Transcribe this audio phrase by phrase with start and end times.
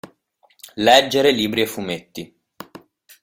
[0.77, 2.39] Leggere libri e fumetti.